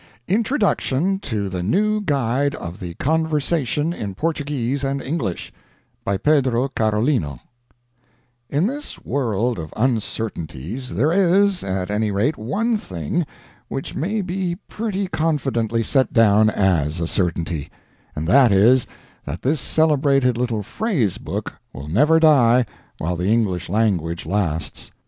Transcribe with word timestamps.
INTRODUCTION 0.27 1.19
TO 1.19 1.47
"THE 1.47 1.61
NEW 1.61 2.01
GUIDE 2.01 2.55
OF 2.55 2.79
THE 2.79 2.95
CONVERSATION 2.95 3.93
IN 3.93 4.15
PORTUGUESE 4.15 4.83
AND 4.83 4.99
ENGLISH" 4.99 5.53
by 6.03 6.17
Pedro 6.17 6.69
Carolino 6.69 7.39
In 8.49 8.65
this 8.65 8.97
world 9.05 9.59
of 9.59 9.71
uncertainties, 9.77 10.95
there 10.95 11.11
is, 11.11 11.63
at 11.63 11.91
any 11.91 12.09
rate, 12.09 12.35
one 12.35 12.77
thing 12.77 13.27
which 13.67 13.93
may 13.93 14.21
be 14.21 14.55
pretty 14.67 15.05
confidently 15.05 15.83
set 15.83 16.11
down 16.11 16.49
as 16.49 16.99
a 16.99 17.05
certainty: 17.05 17.69
and 18.15 18.27
that 18.27 18.51
is, 18.51 18.87
that 19.25 19.43
this 19.43 19.61
celebrated 19.61 20.35
little 20.35 20.63
phrase 20.63 21.19
book 21.19 21.53
will 21.73 21.87
never 21.87 22.19
die 22.19 22.65
while 22.97 23.15
the 23.15 23.27
English 23.27 23.69
language 23.69 24.25
lasts. 24.25 24.89